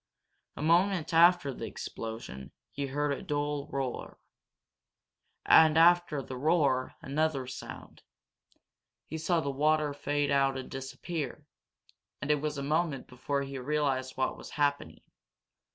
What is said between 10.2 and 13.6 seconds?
out and disappear, and it was a moment before he